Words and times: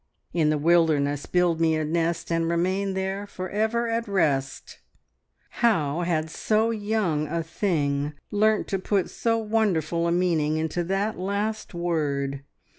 "In 0.33 0.49
the 0.49 0.57
wilderness 0.57 1.27
build 1.27 1.61
me 1.61 1.75
a 1.75 1.85
nest, 1.85 2.31
and 2.31 2.49
remain 2.49 2.95
there 2.95 3.27
for 3.27 3.51
ever 3.51 3.87
at 3.87 4.07
rest."... 4.07 4.79
How 5.61 6.01
had 6.01 6.31
so 6.31 6.71
young 6.71 7.27
a 7.27 7.43
thing 7.43 8.13
learnt 8.31 8.67
to 8.69 8.79
put 8.79 9.11
so 9.11 9.37
wonderful 9.37 10.07
a 10.07 10.11
meaning 10.11 10.57
into 10.57 10.83
that 10.85 11.19
last 11.19 11.75
word? 11.75 12.41